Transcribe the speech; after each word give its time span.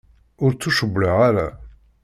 Ur 0.43 0.51
ttucewwleɣ 0.53 1.17
ara. 1.27 1.47